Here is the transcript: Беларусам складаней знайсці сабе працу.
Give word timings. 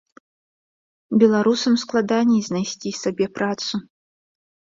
Беларусам 1.23 1.73
складаней 1.83 2.41
знайсці 2.49 2.95
сабе 3.03 3.25
працу. 3.37 3.73